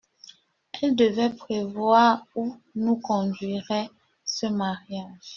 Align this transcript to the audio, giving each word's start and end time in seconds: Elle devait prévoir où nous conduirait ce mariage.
Elle 0.81 0.95
devait 0.95 1.29
prévoir 1.29 2.25
où 2.33 2.57
nous 2.73 2.95
conduirait 2.97 3.91
ce 4.25 4.47
mariage. 4.47 5.21